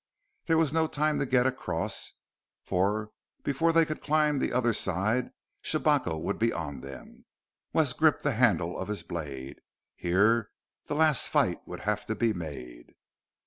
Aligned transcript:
There 0.47 0.57
was 0.57 0.73
no 0.73 0.87
time 0.87 1.19
to 1.19 1.27
get 1.27 1.45
across, 1.45 2.13
for 2.63 3.11
before 3.43 3.71
they 3.71 3.85
could 3.85 4.01
climb 4.01 4.39
the 4.39 4.51
other 4.51 4.73
side 4.73 5.29
Shabako 5.61 6.17
would 6.17 6.39
be 6.39 6.51
on 6.51 6.79
them. 6.81 7.25
Wes 7.71 7.93
gripped 7.93 8.23
the 8.23 8.33
handle 8.33 8.79
of 8.79 8.87
his 8.87 9.03
blade. 9.03 9.61
Here 9.95 10.49
the 10.87 10.95
last 10.95 11.29
fight 11.29 11.59
would 11.67 11.81
have 11.81 12.07
to 12.07 12.15
be 12.15 12.33
made. 12.33 12.95